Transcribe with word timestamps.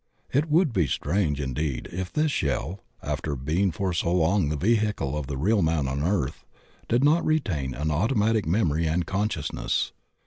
It 0.33 0.49
would 0.49 0.73
be 0.73 0.87
strange 0.87 1.39
in 1.39 1.53
deed 1.53 1.87
if 1.91 2.11
this 2.11 2.31
shell, 2.31 2.79
after 3.03 3.35
being 3.35 3.69
for 3.69 3.93
so 3.93 4.11
long 4.11 4.49
the 4.49 4.55
vehicle 4.55 5.15
of 5.15 5.27
the 5.27 5.37
real 5.37 5.61
man 5.61 5.87
on 5.87 6.01
earth, 6.01 6.43
did 6.89 7.03
not 7.03 7.23
retain 7.23 7.75
an 7.75 7.91
automatic 7.91 8.47
memory 8.47 8.87
and 8.87 9.05
consciousness. 9.05 9.91